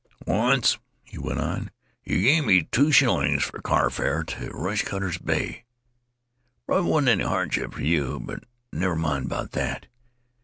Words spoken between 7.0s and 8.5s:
any hardship on you, but